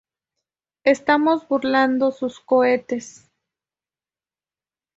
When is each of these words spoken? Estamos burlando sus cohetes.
Estamos 0.83 1.47
burlando 1.47 2.11
sus 2.11 2.39
cohetes. 2.39 3.29